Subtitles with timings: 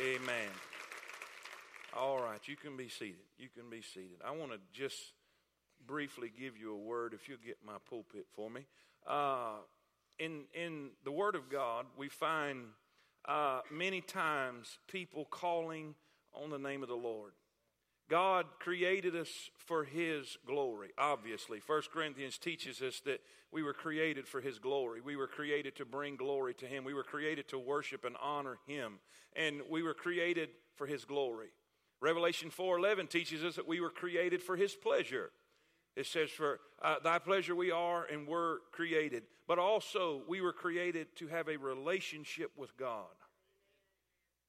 [0.00, 0.48] Amen.
[1.94, 3.16] All right, you can be seated.
[3.38, 4.16] You can be seated.
[4.26, 4.96] I want to just
[5.86, 8.62] briefly give you a word, if you'll get my pulpit for me.
[9.06, 9.56] Uh,
[10.18, 12.68] in, in the Word of God, we find
[13.28, 15.94] uh, many times people calling
[16.32, 17.32] on the name of the Lord.
[18.10, 21.60] God created us for His glory, obviously.
[21.60, 23.20] First Corinthians teaches us that
[23.52, 25.00] we were created for His glory.
[25.00, 26.82] We were created to bring glory to Him.
[26.82, 28.98] We were created to worship and honor Him.
[29.36, 31.50] And we were created for His glory.
[32.00, 35.30] Revelation 4.11 teaches us that we were created for His pleasure.
[35.94, 39.22] It says, For uh, thy pleasure we are and were created.
[39.46, 43.06] But also, we were created to have a relationship with God.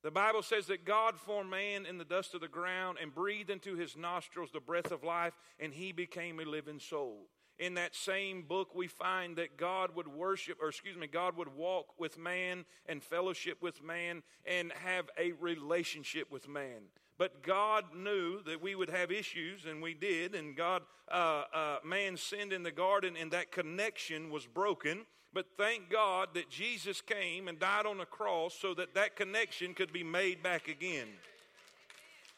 [0.04, 3.52] The Bible says that God formed man in the dust of the ground and breathed
[3.52, 7.28] into his nostrils the breath of life, and he became a living soul.
[7.60, 11.56] In that same book, we find that God would worship, or excuse me, God would
[11.56, 16.82] walk with man and fellowship with man and have a relationship with man.
[17.20, 20.34] But God knew that we would have issues, and we did.
[20.34, 25.06] And God, uh, uh, man sinned in the garden, and that connection was broken.
[25.34, 29.74] But thank God that Jesus came and died on the cross so that that connection
[29.74, 31.08] could be made back again.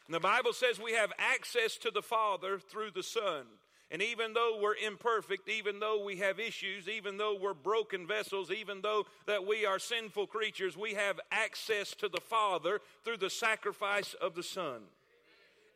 [0.06, 3.46] And the Bible says we have access to the Father through the Son.
[3.90, 8.50] And even though we're imperfect, even though we have issues, even though we're broken vessels,
[8.50, 13.30] even though that we are sinful creatures, we have access to the Father through the
[13.30, 14.82] sacrifice of the Son.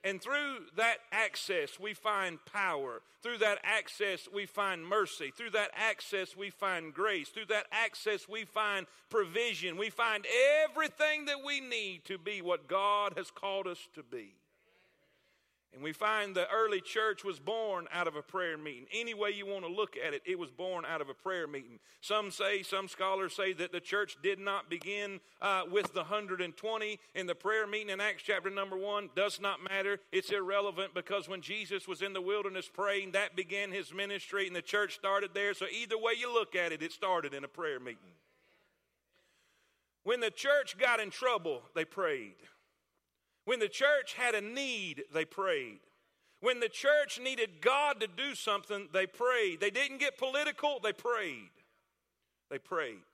[0.05, 3.03] And through that access, we find power.
[3.23, 5.33] Through that access, we find mercy.
[5.37, 7.29] Through that access, we find grace.
[7.29, 9.77] Through that access, we find provision.
[9.77, 10.25] We find
[10.65, 14.35] everything that we need to be what God has called us to be.
[15.75, 18.87] And we find the early church was born out of a prayer meeting.
[18.93, 21.47] Any way you want to look at it, it was born out of a prayer
[21.47, 21.79] meeting.
[22.01, 26.99] Some say, some scholars say that the church did not begin uh, with the 120
[27.15, 29.11] in the prayer meeting in Acts chapter number one.
[29.15, 30.01] Does not matter.
[30.11, 34.57] It's irrelevant because when Jesus was in the wilderness praying, that began his ministry and
[34.57, 35.53] the church started there.
[35.53, 38.15] So either way you look at it, it started in a prayer meeting.
[40.03, 42.37] When the church got in trouble, they prayed.
[43.49, 45.79] When the church had a need, they prayed.
[46.41, 49.59] When the church needed God to do something, they prayed.
[49.59, 51.49] They didn't get political, they prayed.
[52.51, 53.08] They prayed.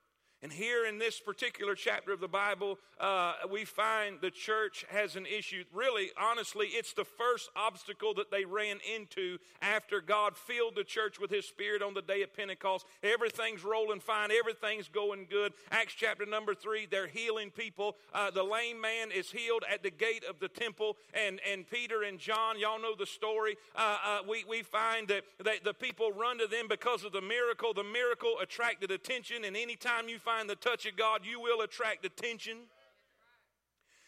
[0.45, 5.15] And here in this particular chapter of the Bible, uh, we find the church has
[5.15, 5.63] an issue.
[5.73, 11.19] Really, honestly, it's the first obstacle that they ran into after God filled the church
[11.19, 12.85] with His Spirit on the day of Pentecost.
[13.01, 15.51] Everything's rolling fine, everything's going good.
[15.71, 17.95] Acts chapter number three, they're healing people.
[18.13, 22.03] Uh, the lame man is healed at the gate of the temple, and, and Peter
[22.03, 23.57] and John, y'all know the story.
[23.75, 27.21] Uh, uh we, we find that, that the people run to them because of the
[27.21, 27.73] miracle.
[27.73, 31.61] The miracle attracted attention, and anytime you find find the touch of God, you will
[31.61, 32.57] attract attention.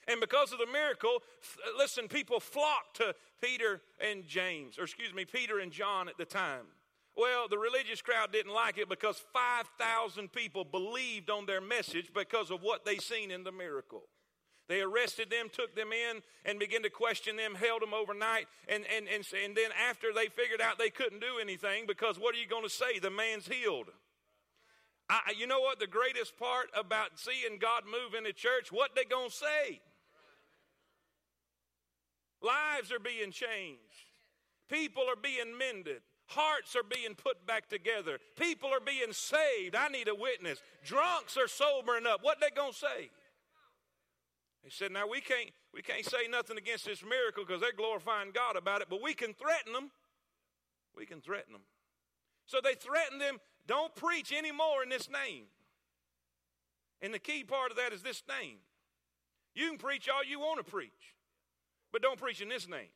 [0.08, 1.22] And because of the miracle,
[1.66, 6.18] uh, listen, people flocked to Peter and James, or excuse me, Peter and John at
[6.18, 6.66] the time.
[7.16, 12.52] Well, the religious crowd didn't like it because 5,000 people believed on their message because
[12.52, 14.04] of what they seen in the miracle.
[14.70, 18.48] They arrested them, took them in, and began to question them, held them overnight.
[18.68, 22.36] And, and, and, and then after they figured out they couldn't do anything, because what
[22.36, 23.00] are you going to say?
[23.00, 23.88] The man's healed.
[25.10, 28.72] I, you know what the greatest part about seeing God move in the church?
[28.72, 29.82] What they gonna say?
[32.42, 33.82] Lives are being changed.
[34.70, 36.02] People are being mended.
[36.28, 38.20] Hearts are being put back together.
[38.38, 39.76] People are being saved.
[39.76, 40.60] I need a witness.
[40.84, 42.20] Drunks are sobering up.
[42.22, 43.10] What they gonna say?
[44.62, 48.32] He said, "Now we can't we can't say nothing against this miracle because they're glorifying
[48.32, 49.90] God about it, but we can threaten them.
[50.94, 51.64] We can threaten them."
[52.46, 55.46] So they threatened them don't preach anymore in this name.
[57.02, 58.58] And the key part of that is this name.
[59.54, 61.16] You can preach all you want to preach,
[61.92, 62.90] but don't preach in this name.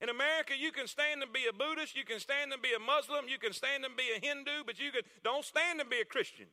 [0.00, 2.78] In America, you can stand and be a Buddhist, you can stand and be a
[2.78, 6.00] Muslim, you can stand and be a Hindu, but you can don't stand and be
[6.00, 6.46] a Christian.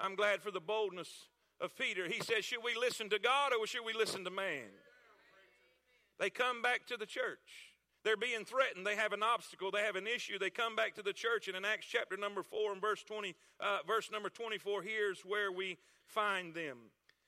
[0.00, 1.28] I'm glad for the boldness
[1.60, 2.08] of Peter.
[2.08, 4.70] He says, Should we listen to God or should we listen to man?
[6.18, 7.67] They come back to the church.
[8.08, 8.86] They're being threatened.
[8.86, 9.70] They have an obstacle.
[9.70, 10.38] They have an issue.
[10.38, 13.34] They come back to the church, and in Acts chapter number four and verse twenty,
[13.60, 15.76] uh, verse number twenty-four, here's where we
[16.06, 16.78] find them.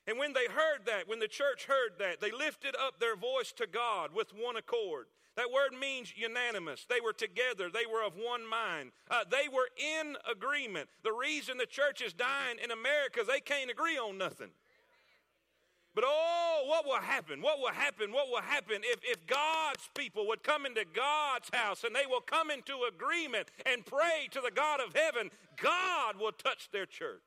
[0.07, 3.53] And when they heard that, when the church heard that, they lifted up their voice
[3.59, 5.09] to God with one accord.
[5.37, 6.87] That word means unanimous.
[6.89, 7.69] They were together.
[7.71, 8.93] They were of one mind.
[9.11, 10.89] Uh, they were in agreement.
[11.05, 14.49] The reason the church is dying in America is they can't agree on nothing.
[15.95, 17.43] But oh, what will happen?
[17.43, 18.13] What will happen?
[18.13, 22.21] What will happen if, if God's people would come into God's house and they will
[22.21, 25.31] come into agreement and pray to the God of heaven?
[25.61, 27.23] God will touch their church.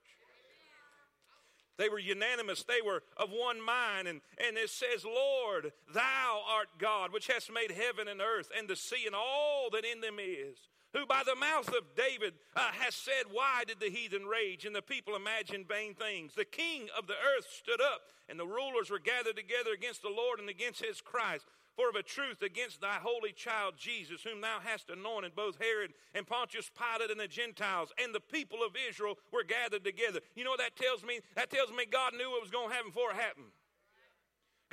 [1.76, 2.62] They were unanimous.
[2.62, 4.08] They were of one mind.
[4.08, 8.68] And, and it says, Lord, thou art God, which hast made heaven and earth and
[8.68, 10.56] the sea and all that in them is.
[10.94, 14.74] Who by the mouth of David uh, has said, Why did the heathen rage and
[14.74, 16.34] the people imagine vain things?
[16.34, 20.08] The king of the earth stood up, and the rulers were gathered together against the
[20.08, 21.46] Lord and against his Christ.
[21.76, 25.92] For of a truth, against thy holy child Jesus, whom thou hast anointed, both Herod
[26.14, 30.20] and Pontius Pilate and the Gentiles and the people of Israel were gathered together.
[30.36, 31.18] You know what that tells me?
[31.34, 33.50] That tells me God knew what was going to happen before it happened.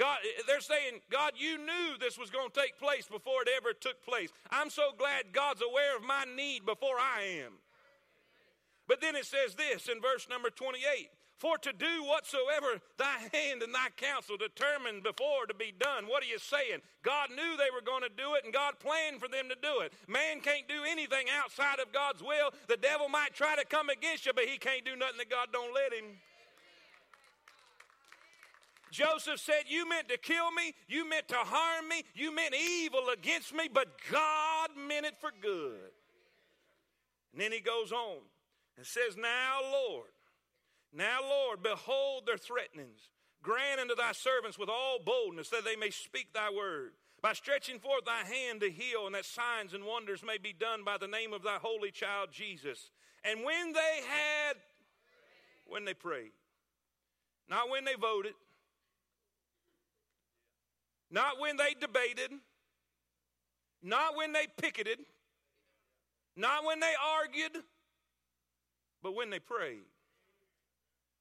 [0.01, 0.18] God,
[0.48, 4.03] they're saying, God, you knew this was going to take place before it ever took
[4.03, 4.33] place.
[4.50, 7.53] I'm so glad God's aware of my need before I am.
[8.88, 10.81] But then it says this in verse number 28
[11.38, 16.09] for to do whatsoever thy hand and thy counsel determined before to be done.
[16.09, 16.81] What are you saying?
[17.04, 19.86] God knew they were going to do it and God planned for them to do
[19.86, 19.94] it.
[20.09, 22.50] Man can't do anything outside of God's will.
[22.68, 25.50] The devil might try to come against you, but he can't do nothing that God
[25.54, 26.18] don't let him.
[28.91, 33.09] Joseph said, You meant to kill me, you meant to harm me, you meant evil
[33.13, 35.91] against me, but God meant it for good.
[37.31, 38.17] And then he goes on
[38.77, 40.11] and says, Now, Lord,
[40.93, 43.09] now, Lord, behold their threatenings.
[43.41, 46.91] Grant unto thy servants with all boldness that they may speak thy word.
[47.21, 50.83] By stretching forth thy hand to heal, and that signs and wonders may be done
[50.83, 52.89] by the name of thy holy child Jesus.
[53.23, 54.57] And when they had,
[55.65, 56.31] when they prayed,
[57.47, 58.33] not when they voted,
[61.11, 62.31] not when they debated,
[63.83, 64.99] not when they picketed,
[66.35, 67.63] not when they argued,
[69.03, 69.83] but when they prayed.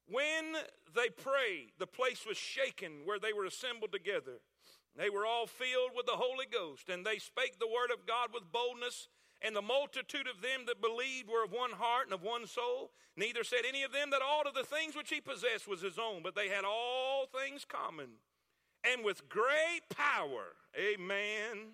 [0.07, 0.55] When
[0.95, 4.39] they prayed, the place was shaken where they were assembled together.
[4.97, 8.29] They were all filled with the Holy Ghost, and they spake the word of God
[8.33, 9.07] with boldness.
[9.43, 12.91] And the multitude of them that believed were of one heart and of one soul.
[13.17, 15.97] Neither said any of them that all of the things which he possessed was his
[15.97, 18.21] own, but they had all things common.
[18.83, 21.73] And with great power, amen,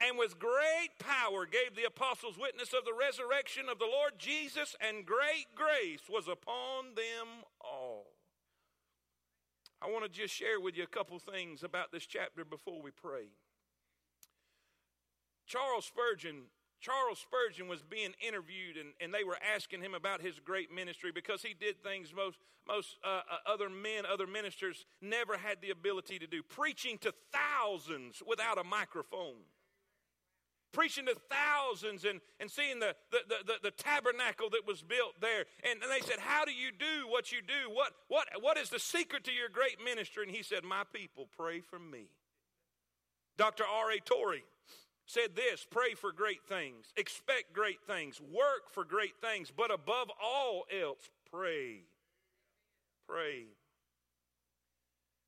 [0.00, 4.76] and with great power gave the apostles witness of the resurrection of the Lord Jesus,
[4.80, 8.06] and great grace was upon them all.
[9.80, 12.90] I want to just share with you a couple things about this chapter before we
[12.90, 13.28] pray.
[15.46, 16.42] Charles Spurgeon
[16.82, 21.12] Charles Spurgeon was being interviewed, and, and they were asking him about his great ministry
[21.14, 25.70] because he did things most, most uh, uh, other men, other ministers never had the
[25.70, 29.46] ability to do preaching to thousands without a microphone
[30.72, 35.44] preaching to thousands and, and seeing the, the, the, the, tabernacle that was built there.
[35.70, 37.70] And, and they said, How do you do what you do?
[37.70, 40.24] What, what, what is the secret to your great ministry?
[40.26, 42.06] And he said, My people pray for me.
[43.36, 43.64] Dr.
[43.64, 44.00] R.A.
[44.00, 44.44] Torrey
[45.12, 50.10] said this pray for great things, expect great things, work for great things, but above
[50.22, 51.82] all else, pray.
[53.06, 53.44] Pray.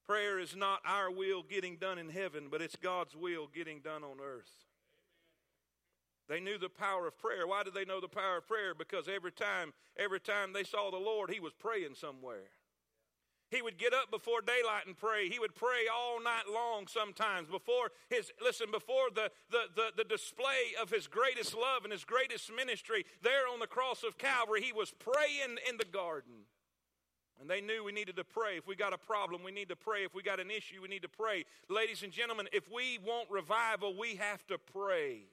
[0.07, 4.03] Prayer is not our will getting done in heaven, but it's God's will getting done
[4.05, 4.51] on earth.
[6.29, 7.47] They knew the power of prayer.
[7.47, 8.75] Why did they know the power of prayer?
[8.75, 12.49] Because every time, every time they saw the Lord, He was praying somewhere.
[13.55, 15.29] He would get up before daylight and pray.
[15.29, 20.05] He would pray all night long sometimes before his, listen, before the, the, the, the,
[20.05, 24.61] display of his greatest love and his greatest ministry there on the cross of Calvary.
[24.61, 26.47] He was praying in the garden.
[27.41, 28.57] And they knew we needed to pray.
[28.57, 30.05] If we got a problem, we need to pray.
[30.05, 31.45] If we got an issue, we need to pray.
[31.69, 35.27] Ladies and gentlemen, if we want revival, we have to pray.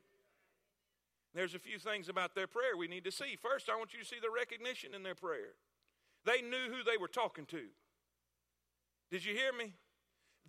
[1.33, 3.35] There's a few things about their prayer we need to see.
[3.41, 5.55] First, I want you to see the recognition in their prayer.
[6.25, 7.61] They knew who they were talking to.
[9.11, 9.73] Did you hear me?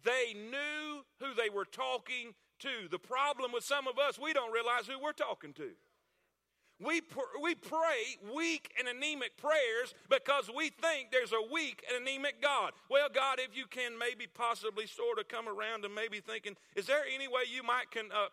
[0.04, 2.88] They knew who they were talking to.
[2.90, 5.70] The problem with some of us, we don't realize who we're talking to.
[6.80, 12.02] We, pr- we pray weak and anemic prayers because we think there's a weak and
[12.02, 12.72] anemic God.
[12.90, 16.86] Well, God, if you can maybe possibly sort of come around and maybe thinking, is
[16.86, 18.26] there any way you might can uh,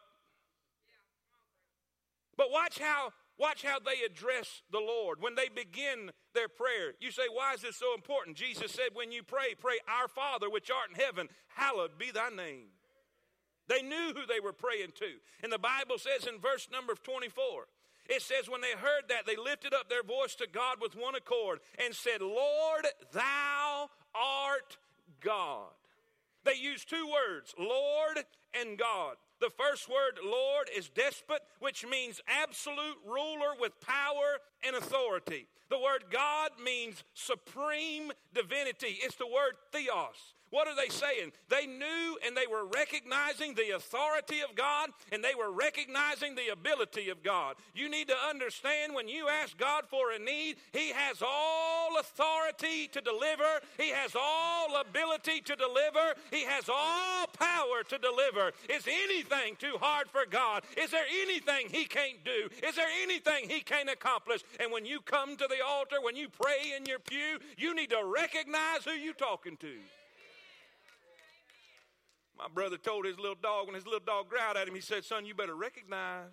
[2.39, 6.93] but watch how watch how they address the Lord when they begin their prayer.
[6.99, 8.37] You say, why is this so important?
[8.37, 12.29] Jesus said, when you pray, pray, Our Father which art in heaven, hallowed be thy
[12.29, 12.67] name.
[13.67, 15.09] They knew who they were praying to.
[15.43, 17.67] And the Bible says in verse number 24,
[18.09, 21.13] it says, when they heard that, they lifted up their voice to God with one
[21.13, 24.77] accord and said, Lord, thou art
[25.21, 25.69] God.
[26.43, 28.25] They used two words, Lord
[28.59, 29.15] and God.
[29.39, 35.47] The first word, Lord, is despot, which means absolute ruler with power and authority.
[35.69, 38.97] The word God means supreme divinity.
[39.01, 41.31] It's the word theos, What are they saying?
[41.49, 46.51] They knew and they were recognizing the authority of God and they were recognizing the
[46.51, 47.55] ability of God.
[47.75, 52.87] You need to understand when you ask God for a need, He has all authority
[52.87, 58.51] to deliver, He has all ability to deliver, He has all power to deliver.
[58.69, 60.63] Is anything too hard for God?
[60.77, 62.49] Is there anything He can't do?
[62.67, 64.41] Is there anything He can't accomplish?
[64.59, 67.91] And when you come to the altar, when you pray in your pew, you need
[67.91, 69.73] to recognize who you're talking to.
[72.39, 75.03] My brother told his little dog, when his little dog growled at him, he said,
[75.03, 76.29] Son, you better recognize.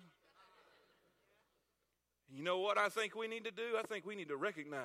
[2.29, 3.77] You know what I think we need to do?
[3.77, 4.81] I think we need to recognize.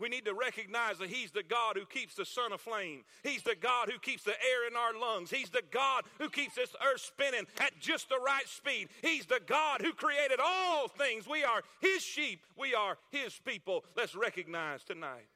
[0.00, 3.04] We need to recognize that He's the God who keeps the sun aflame.
[3.22, 5.30] He's the God who keeps the air in our lungs.
[5.30, 8.88] He's the God who keeps this earth spinning at just the right speed.
[9.02, 11.28] He's the God who created all things.
[11.28, 13.84] We are His sheep, we are His people.
[13.96, 15.28] Let's recognize tonight.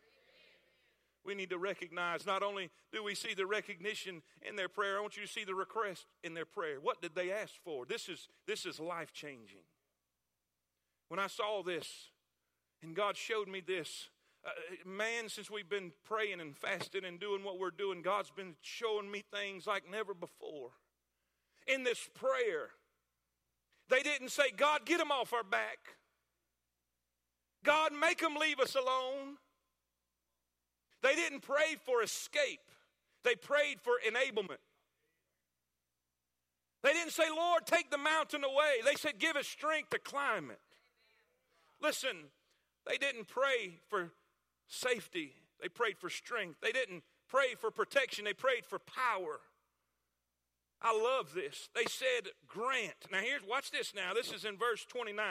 [1.28, 5.02] We need to recognize not only do we see the recognition in their prayer, I
[5.02, 6.80] want you to see the request in their prayer.
[6.80, 7.84] What did they ask for?
[7.84, 9.60] This is, this is life changing.
[11.08, 11.86] When I saw this,
[12.82, 14.08] and God showed me this,
[14.42, 14.52] uh,
[14.88, 19.10] man, since we've been praying and fasting and doing what we're doing, God's been showing
[19.10, 20.70] me things like never before.
[21.66, 22.70] In this prayer,
[23.90, 25.98] they didn't say, God, get them off our back.
[27.64, 29.36] God, make them leave us alone.
[31.02, 32.60] They didn't pray for escape,
[33.24, 34.58] they prayed for enablement.
[36.82, 38.76] They didn't say, Lord, take the mountain away.
[38.84, 40.60] They said, give us strength to climb it.
[41.82, 42.16] Listen,
[42.86, 44.12] they didn't pray for
[44.68, 46.60] safety, they prayed for strength.
[46.62, 49.40] They didn't pray for protection, they prayed for power.
[50.80, 51.68] I love this.
[51.74, 52.94] They said, grant.
[53.10, 54.14] Now, here's, watch this now.
[54.14, 55.24] This is in verse 29.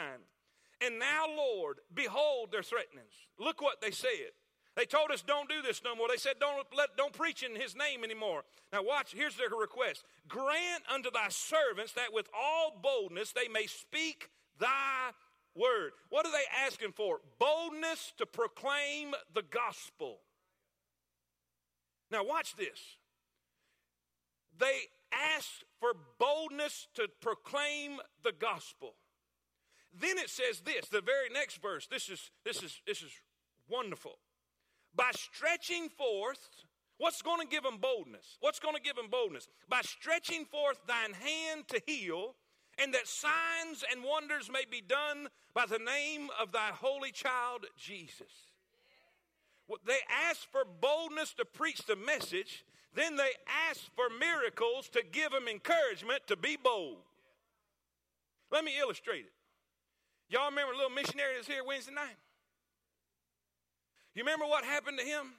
[0.84, 3.14] And now, Lord, behold their threatenings.
[3.38, 4.36] Look what they said.
[4.78, 6.06] They told us don't do this no more.
[6.08, 8.44] They said don't let don't preach in his name anymore.
[8.72, 10.04] Now watch, here's their request.
[10.28, 14.30] Grant unto thy servants that with all boldness they may speak
[14.60, 15.10] thy
[15.56, 15.90] word.
[16.10, 17.18] What are they asking for?
[17.40, 20.20] Boldness to proclaim the gospel.
[22.12, 22.80] Now, watch this.
[24.58, 24.82] They
[25.36, 28.94] asked for boldness to proclaim the gospel.
[29.92, 31.88] Then it says this, the very next verse.
[31.88, 33.10] This is this is this is
[33.68, 34.18] wonderful.
[34.98, 36.48] By stretching forth,
[36.98, 38.36] what's going to give them boldness?
[38.40, 39.48] What's going to give them boldness?
[39.68, 42.34] By stretching forth thine hand to heal
[42.78, 47.66] and that signs and wonders may be done by the name of thy holy child
[47.76, 48.50] Jesus.
[49.86, 52.64] They asked for boldness to preach the message,
[52.94, 53.30] then they
[53.70, 56.98] asked for miracles to give them encouragement to be bold.
[58.50, 59.32] Let me illustrate it.
[60.28, 62.16] Y'all remember a little missionary that's here Wednesday night?
[64.18, 65.34] You remember what happened to him?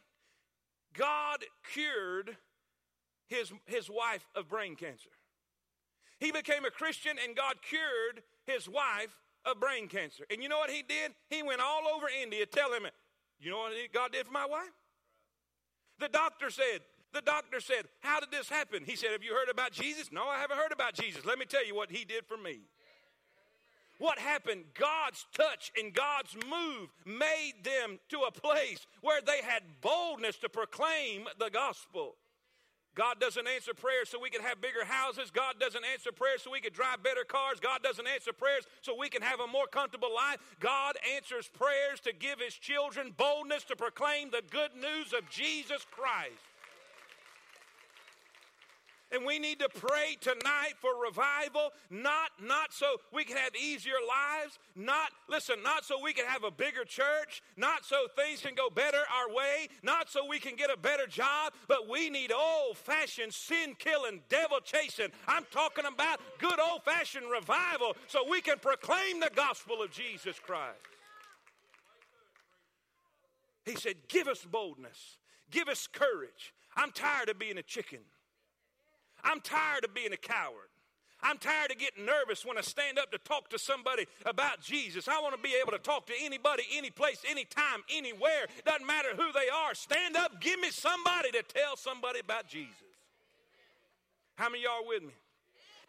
[0.97, 1.43] God
[1.73, 2.37] cured
[3.27, 5.09] his, his wife of brain cancer.
[6.17, 10.23] He became a Christian and God cured his wife of brain cancer.
[10.31, 11.11] And you know what he did?
[11.29, 12.91] He went all over India telling him,
[13.37, 14.71] you know what God did for my wife?
[15.99, 16.79] The doctor said,
[17.11, 18.83] the doctor said, How did this happen?
[18.85, 20.09] He said, Have you heard about Jesus?
[20.09, 21.25] No, I haven't heard about Jesus.
[21.25, 22.59] Let me tell you what he did for me.
[23.99, 24.63] What happened?
[24.73, 30.49] God's touch and God's move made them to a place where they had boldness to
[30.49, 32.15] proclaim the gospel.
[32.95, 35.31] God doesn't answer prayers so we can have bigger houses.
[35.31, 37.59] God doesn't answer prayers so we can drive better cars.
[37.59, 40.37] God doesn't answer prayers so we can have a more comfortable life.
[40.59, 45.85] God answers prayers to give His children boldness to proclaim the good news of Jesus
[45.91, 46.48] Christ.
[49.11, 53.95] And we need to pray tonight for revival, not, not so we can have easier
[54.07, 58.53] lives, not, listen, not so we can have a bigger church, not so things can
[58.53, 62.31] go better our way, not so we can get a better job, but we need
[62.31, 65.09] old fashioned sin killing, devil chasing.
[65.27, 70.37] I'm talking about good old fashioned revival so we can proclaim the gospel of Jesus
[70.39, 70.77] Christ.
[73.65, 75.17] He said, Give us boldness,
[75.49, 76.53] give us courage.
[76.77, 77.99] I'm tired of being a chicken.
[79.23, 80.69] I'm tired of being a coward.
[81.21, 85.07] I'm tired of getting nervous when I stand up to talk to somebody about Jesus.
[85.07, 88.47] I want to be able to talk to anybody, any place, anytime, anywhere.
[88.65, 89.75] Doesn't matter who they are.
[89.75, 92.73] Stand up, give me somebody to tell somebody about Jesus.
[94.35, 95.13] How many y'all with me?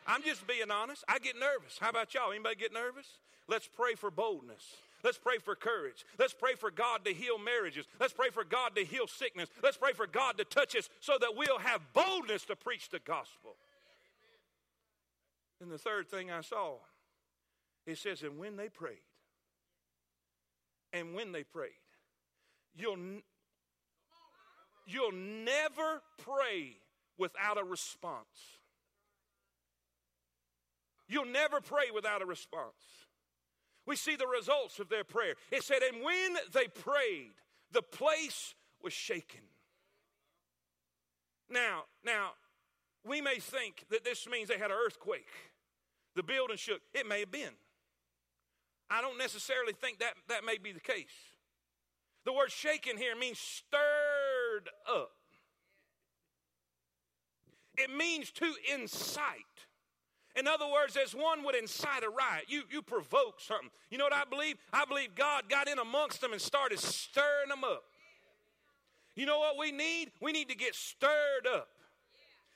[0.06, 1.04] I'm just being honest.
[1.08, 1.78] I get nervous.
[1.78, 2.32] How about y'all?
[2.32, 3.06] Anybody get nervous?
[3.46, 4.64] Let's pray for boldness.
[5.02, 6.04] Let's pray for courage.
[6.18, 7.86] Let's pray for God to heal marriages.
[7.98, 9.48] Let's pray for God to heal sickness.
[9.62, 12.98] Let's pray for God to touch us so that we'll have boldness to preach the
[12.98, 13.56] gospel.
[15.60, 16.76] And the third thing I saw,
[17.86, 18.98] it says, and when they prayed,
[20.92, 21.70] and when they prayed,
[22.76, 22.98] you'll
[24.86, 26.76] you'll never pray
[27.16, 28.26] without a response.
[31.08, 32.74] You'll never pray without a response.
[33.86, 35.34] We see the results of their prayer.
[35.50, 37.32] It said, And when they prayed,
[37.72, 39.40] the place was shaken.
[41.48, 42.30] Now, now,
[43.04, 45.28] we may think that this means they had an earthquake.
[46.14, 46.80] The building shook.
[46.94, 47.54] It may have been.
[48.90, 51.06] I don't necessarily think that that may be the case.
[52.24, 55.12] The word shaken here means stirred up.
[57.76, 59.24] It means to incite.
[60.36, 63.70] In other words, as one would incite a riot, you, you provoke something.
[63.90, 64.56] You know what I believe?
[64.72, 67.84] I believe God got in amongst them and started stirring them up.
[69.16, 70.12] You know what we need?
[70.20, 71.68] We need to get stirred up.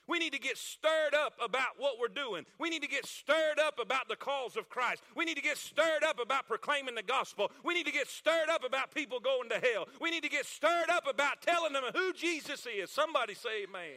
[0.07, 2.45] We need to get stirred up about what we're doing.
[2.59, 5.03] We need to get stirred up about the cause of Christ.
[5.17, 7.51] We need to get stirred up about proclaiming the gospel.
[7.65, 9.89] We need to get stirred up about people going to hell.
[10.01, 12.91] We need to get stirred up about telling them who Jesus is.
[12.91, 13.97] Somebody say amen.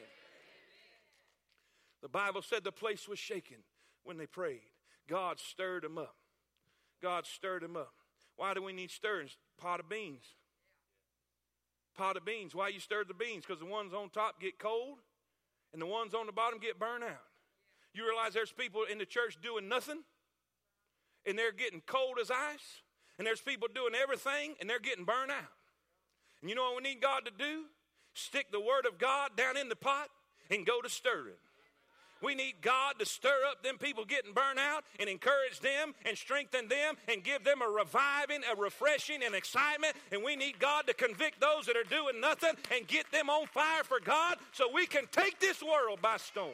[2.01, 3.57] The Bible said the place was shaken
[4.03, 4.61] when they prayed.
[5.07, 6.15] God stirred them up.
[7.01, 7.93] God stirred them up.
[8.35, 9.29] Why do we need stirring?
[9.57, 10.23] Pot of beans.
[11.95, 12.53] Pot of beans.
[12.53, 13.43] Why you stir the beans?
[13.45, 14.99] Because the ones on top get cold
[15.73, 17.23] and the ones on the bottom get burned out.
[17.93, 20.03] You realize there's people in the church doing nothing
[21.25, 22.81] and they're getting cold as ice,
[23.17, 25.51] and there's people doing everything and they're getting burned out.
[26.41, 27.63] And you know what we need God to do?
[28.13, 30.09] Stick the word of God down in the pot
[30.49, 31.33] and go to stirring.
[32.21, 36.17] We need God to stir up them people getting burnt out and encourage them and
[36.17, 39.95] strengthen them and give them a reviving, a refreshing, and excitement.
[40.11, 43.47] And we need God to convict those that are doing nothing and get them on
[43.47, 46.51] fire for God so we can take this world by storm.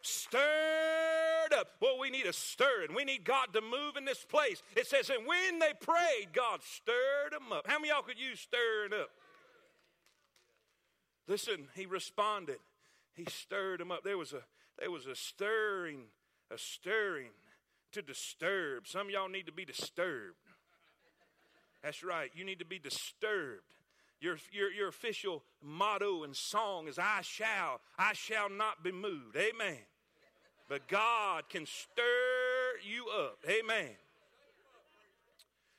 [0.00, 1.68] Stirred up.
[1.80, 2.94] Well, we need a stirring.
[2.94, 4.62] We need God to move in this place.
[4.76, 7.66] It says, and when they prayed, God stirred them up.
[7.66, 9.10] How many of y'all could use stirring up?
[11.26, 12.58] Listen, he responded
[13.18, 14.04] he stirred them up.
[14.04, 14.42] There was a
[14.78, 16.04] there was a stirring,
[16.52, 17.30] a stirring
[17.92, 18.86] to disturb.
[18.86, 20.36] Some of y'all need to be disturbed.
[21.82, 22.30] That's right.
[22.34, 23.62] You need to be disturbed.
[24.20, 29.36] Your, your, your official motto and song is I shall, I shall not be moved.
[29.36, 29.78] Amen.
[30.68, 32.02] But God can stir
[32.84, 33.38] you up.
[33.48, 33.90] Amen.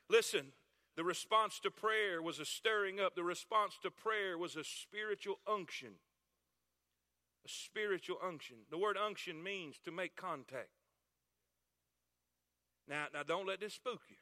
[0.09, 0.47] Listen,
[0.95, 3.13] the response to prayer was a stirring up.
[3.13, 5.91] The response to prayer was a spiritual unction
[7.47, 8.57] spiritual unction.
[8.69, 10.69] The word unction means to make contact.
[12.87, 14.15] Now, now don't let this spook you.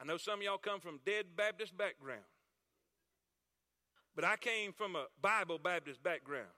[0.00, 2.22] I know some of y'all come from dead Baptist background.
[4.14, 6.48] But I came from a Bible Baptist background.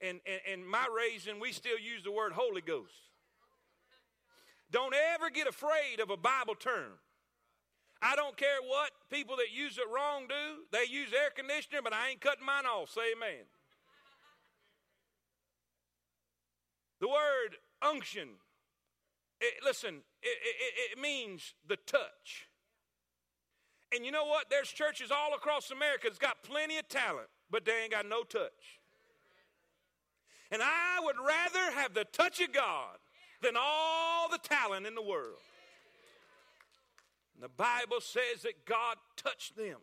[0.00, 2.92] And, and, and my raising, we still use the word Holy Ghost.
[4.70, 6.98] Don't ever get afraid of a Bible term.
[8.02, 10.64] I don't care what people that use it wrong do.
[10.72, 12.90] They use air conditioner, but I ain't cutting mine off.
[12.90, 13.46] Say amen.
[17.00, 18.28] The word unction,
[19.40, 22.48] it, listen, it, it, it means the touch.
[23.94, 24.50] And you know what?
[24.50, 28.24] There's churches all across America that's got plenty of talent, but they ain't got no
[28.24, 28.80] touch.
[30.50, 32.98] And I would rather have the touch of God
[33.42, 35.38] than all the talent in the world.
[37.40, 39.78] The Bible says that God touched them.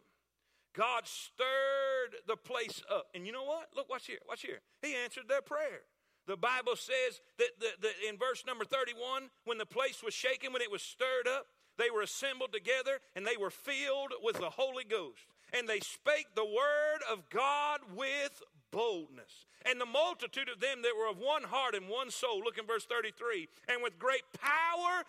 [0.73, 3.07] God stirred the place up.
[3.13, 3.69] And you know what?
[3.75, 4.61] Look, watch here, watch here.
[4.81, 5.81] He answered their prayer.
[6.27, 10.53] The Bible says that the, the, in verse number 31, when the place was shaken,
[10.53, 14.51] when it was stirred up, they were assembled together and they were filled with the
[14.51, 15.25] Holy Ghost.
[15.57, 19.47] And they spake the word of God with boldness.
[19.65, 22.65] And the multitude of them that were of one heart and one soul, look in
[22.65, 25.03] verse 33, and with great power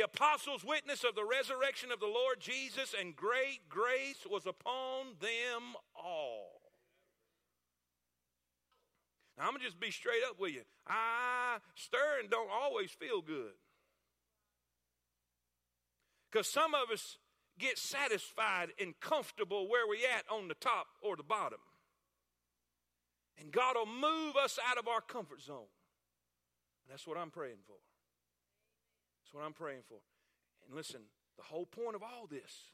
[0.00, 5.08] the apostles witness of the resurrection of the Lord Jesus, and great grace was upon
[5.20, 6.60] them all.
[9.36, 10.62] Now, I'm going to just be straight up with you.
[10.86, 13.52] I stirring don't always feel good.
[16.30, 17.18] Because some of us
[17.58, 21.60] get satisfied and comfortable where we at on the top or the bottom.
[23.38, 25.68] And God will move us out of our comfort zone.
[26.84, 27.76] And that's what I'm praying for.
[29.30, 29.98] That's what I'm praying for.
[30.66, 31.02] And listen,
[31.36, 32.72] the whole point of all this,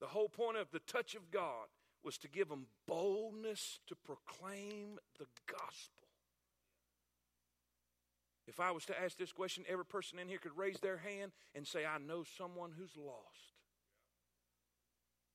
[0.00, 1.66] the whole point of the touch of God
[2.04, 6.06] was to give them boldness to proclaim the gospel.
[8.46, 11.32] If I was to ask this question, every person in here could raise their hand
[11.54, 13.54] and say, I know someone who's lost.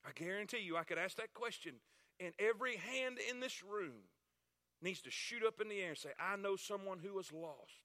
[0.05, 1.75] I guarantee you, I could ask that question,
[2.19, 4.09] and every hand in this room
[4.81, 7.84] needs to shoot up in the air and say, I know someone who is lost.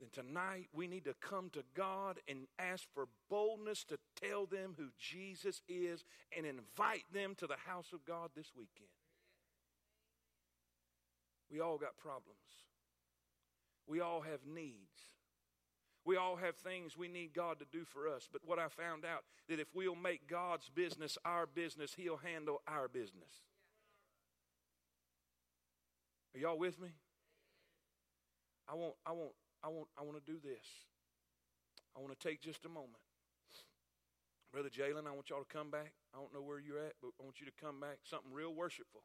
[0.00, 4.74] Then tonight we need to come to God and ask for boldness to tell them
[4.76, 6.04] who Jesus is
[6.36, 8.90] and invite them to the house of God this weekend.
[11.50, 12.36] We all got problems.
[13.86, 15.14] We all have needs.
[16.04, 18.28] We all have things we need God to do for us.
[18.30, 22.62] But what I found out that if we'll make God's business our business, he'll handle
[22.68, 23.30] our business.
[26.34, 26.88] Are y'all with me?
[28.68, 29.32] I want I want
[29.66, 30.62] I want I want to do this.
[31.96, 33.02] I want to take just a moment.
[34.52, 35.90] Brother Jalen, I want y'all to come back.
[36.14, 37.98] I don't know where you're at, but I want you to come back.
[38.04, 39.02] Something real worshipful.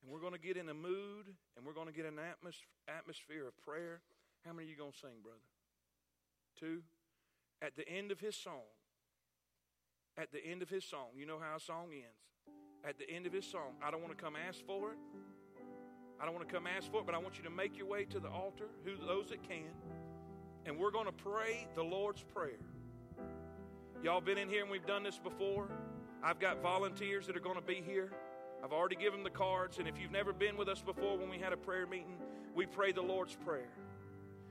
[0.00, 1.26] And we're going to get in a mood
[1.56, 2.20] and we're going to get an
[2.86, 4.00] atmosphere of prayer.
[4.46, 5.42] How many are you going to sing, brother?
[6.58, 6.82] Two.
[7.60, 8.70] At the end of his song,
[10.16, 12.22] at the end of his song, you know how a song ends.
[12.84, 14.98] At the end of his song, I don't want to come ask for it.
[16.22, 17.88] I don't want to come ask for it, but I want you to make your
[17.88, 19.72] way to the altar, who those that can,
[20.64, 22.60] and we're going to pray the Lord's Prayer.
[24.04, 25.68] Y'all been in here and we've done this before.
[26.22, 28.12] I've got volunteers that are going to be here.
[28.62, 31.38] I've already given the cards, and if you've never been with us before when we
[31.38, 32.16] had a prayer meeting,
[32.54, 33.72] we pray the Lord's Prayer.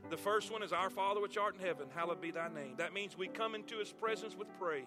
[0.10, 2.76] The first one is Our Father which art in heaven, hallowed be thy name.
[2.80, 4.84] That means we come into his presence with praise.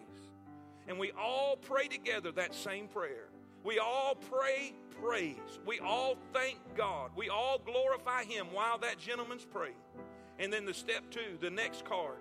[0.87, 3.29] And we all pray together that same prayer.
[3.65, 5.59] We all pray praise.
[5.67, 7.11] We all thank God.
[7.17, 9.75] We all glorify him while that gentleman's praying.
[10.39, 12.17] And then the step two, the next card.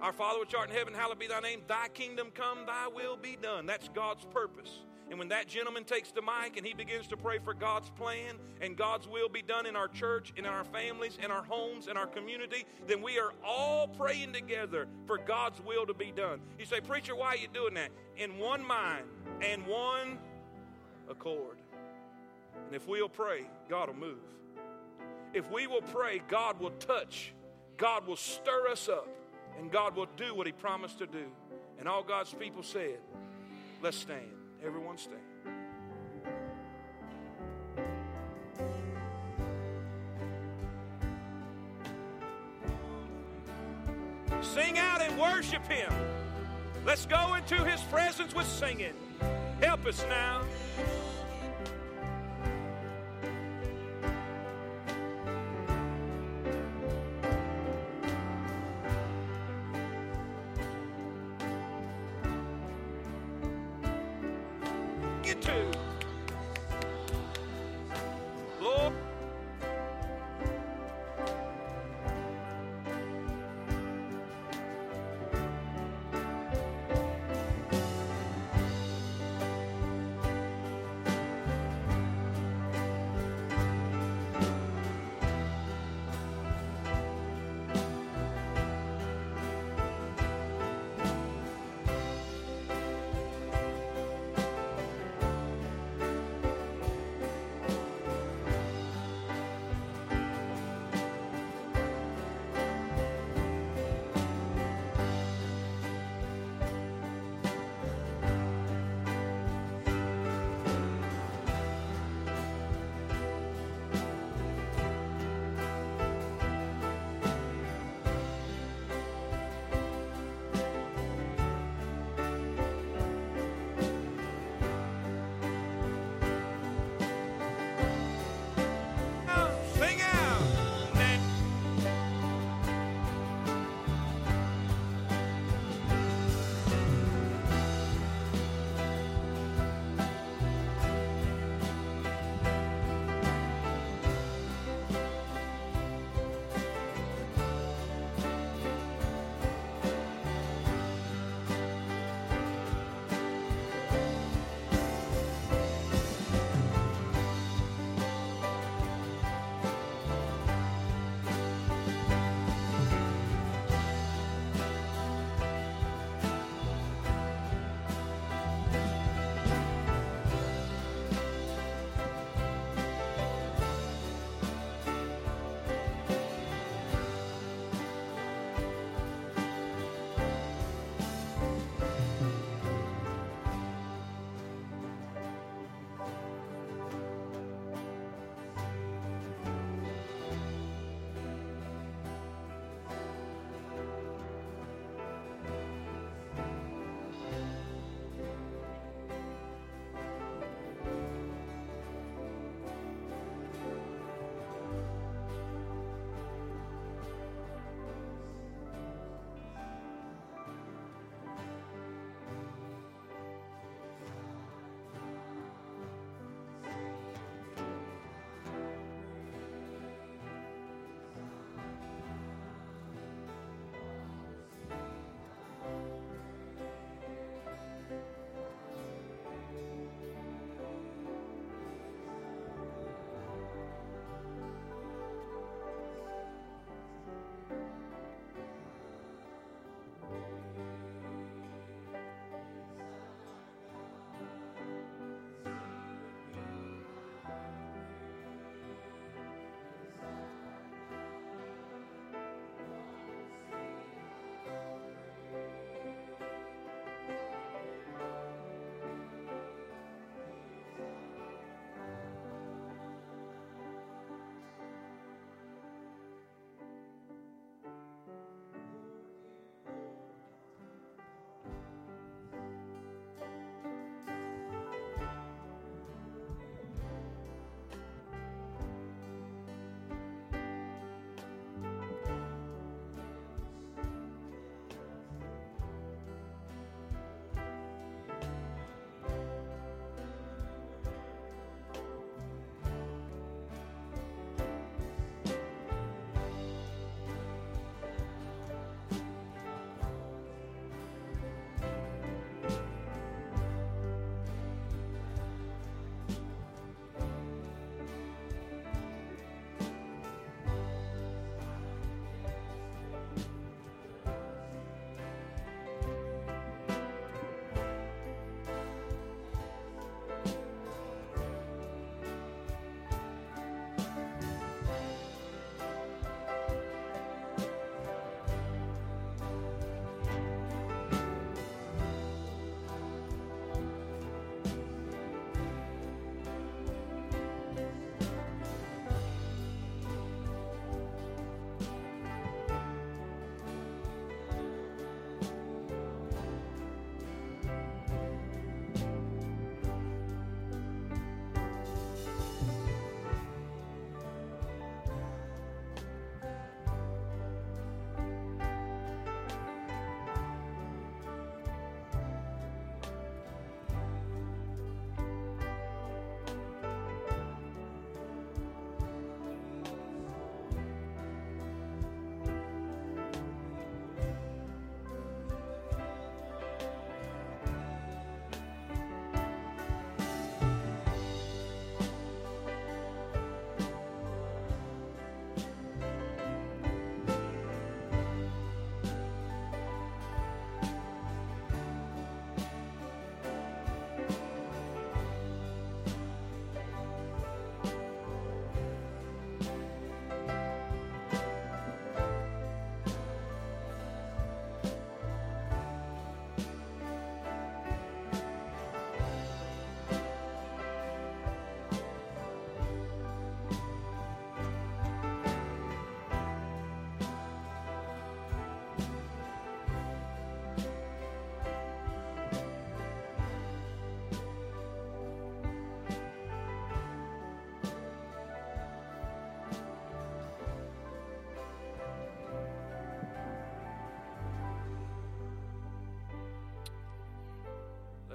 [0.00, 1.62] Our Father which art in heaven, hallowed be thy name.
[1.66, 3.66] Thy kingdom come, thy will be done.
[3.66, 4.80] That's God's purpose.
[5.08, 8.34] And when that gentleman takes the mic and he begins to pray for God's plan
[8.60, 11.96] and God's will be done in our church, in our families, in our homes, in
[11.96, 16.40] our community, then we are all praying together for God's will to be done.
[16.58, 17.90] You say, Preacher, why are you doing that?
[18.16, 19.04] In one mind
[19.40, 20.18] and one
[21.08, 21.58] accord.
[22.66, 24.18] And if we'll pray, God will move.
[25.32, 27.32] If we will pray, God will touch,
[27.76, 29.08] God will stir us up,
[29.58, 31.26] and God will do what He promised to do.
[31.78, 32.98] And all God's people said,
[33.82, 34.30] Let's stand.
[34.64, 35.20] Everyone stand.
[44.40, 45.92] Sing out and worship Him.
[46.86, 48.94] Let's go into His presence with singing.
[49.60, 50.42] Help us now.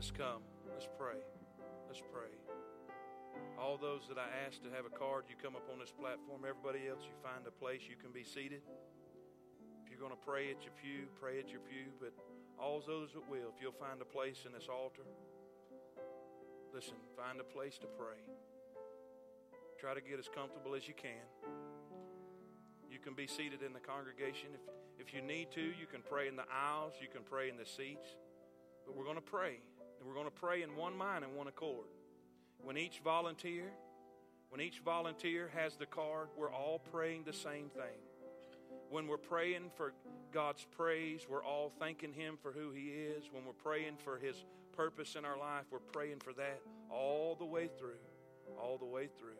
[0.02, 0.42] Let's come.
[0.66, 1.22] Let's pray.
[1.86, 2.34] Let's pray.
[3.62, 6.42] All those that I asked to have a card, you come up on this platform.
[6.42, 8.66] Everybody else, you find a place you can be seated.
[9.86, 11.94] If you're going to pray at your pew, pray at your pew.
[12.02, 12.18] But
[12.58, 15.06] all those that will, if you'll find a place in this altar,
[16.74, 18.26] listen, find a place to pray.
[19.78, 21.30] Try to get as comfortable as you can.
[22.90, 24.50] You can be seated in the congregation.
[24.58, 24.66] If,
[24.98, 27.70] if you need to, you can pray in the aisles, you can pray in the
[27.70, 28.18] seats.
[28.82, 29.62] But we're going to pray.
[30.02, 31.86] And we're going to pray in one mind and one accord.
[32.64, 33.66] When each volunteer,
[34.50, 38.02] when each volunteer has the card, we're all praying the same thing.
[38.90, 39.94] When we're praying for
[40.32, 43.26] God's praise, we're all thanking Him for who He is.
[43.32, 44.44] When we're praying for His
[44.76, 48.02] purpose in our life, we're praying for that all the way through.
[48.60, 49.38] All the way through.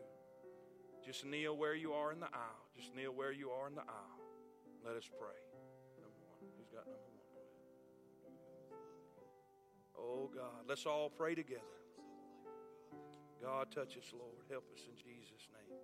[1.04, 2.68] Just kneel where you are in the aisle.
[2.76, 4.20] Just kneel where you are in the aisle.
[4.86, 5.51] Let us pray.
[10.02, 11.62] Oh God, let's all pray together.
[13.40, 14.44] God, touch us, Lord.
[14.50, 15.78] Help us in Jesus' name.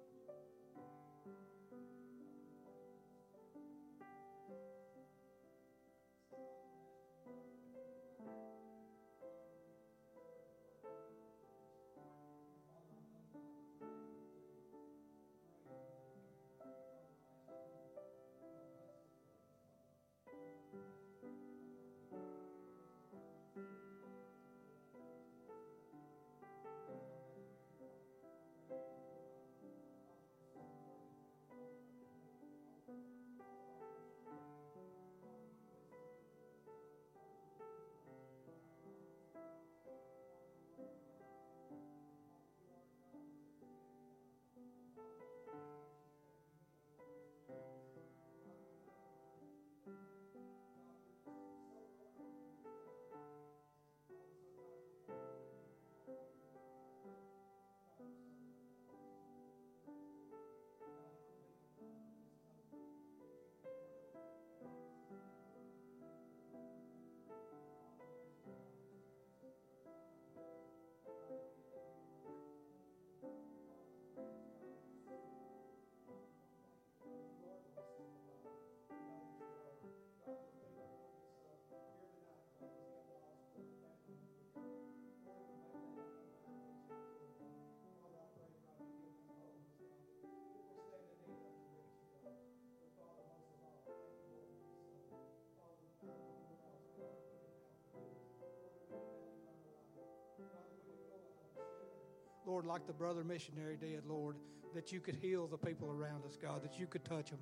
[102.49, 104.37] Lord, like the brother missionary did, Lord,
[104.75, 107.41] that you could heal the people around us, God, that you could touch them.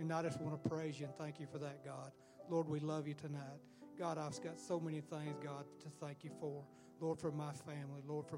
[0.00, 2.10] And I just want to praise you and thank you for that, God.
[2.50, 3.60] Lord, we love you tonight.
[3.96, 6.64] God, I've got so many things, God, to thank you for.
[7.00, 8.02] Lord, for my family.
[8.08, 8.36] Lord, for my